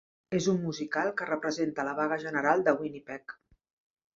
és 0.35 0.45
un 0.53 0.55
musical 0.61 1.11
que 1.19 1.27
representa 1.29 1.85
la 1.91 1.93
vaga 2.01 2.17
general 2.25 2.67
de 2.69 2.77
Winnipeg. 2.81 3.37